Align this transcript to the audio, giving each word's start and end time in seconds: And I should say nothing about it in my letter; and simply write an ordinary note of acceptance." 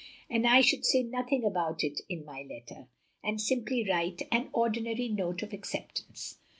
And 0.31 0.47
I 0.47 0.61
should 0.61 0.83
say 0.83 1.03
nothing 1.03 1.45
about 1.45 1.83
it 1.83 2.01
in 2.09 2.25
my 2.25 2.41
letter; 2.41 2.87
and 3.23 3.39
simply 3.39 3.87
write 3.87 4.23
an 4.31 4.49
ordinary 4.51 5.07
note 5.09 5.43
of 5.43 5.53
acceptance." 5.53 6.39